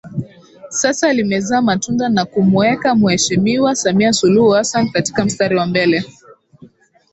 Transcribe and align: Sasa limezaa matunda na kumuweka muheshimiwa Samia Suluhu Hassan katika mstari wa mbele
Sasa 0.69 1.13
limezaa 1.13 1.61
matunda 1.61 2.09
na 2.09 2.25
kumuweka 2.25 2.95
muheshimiwa 2.95 3.75
Samia 3.75 4.13
Suluhu 4.13 4.49
Hassan 4.49 4.89
katika 4.91 5.25
mstari 5.25 5.55
wa 5.55 5.65
mbele 5.67 6.05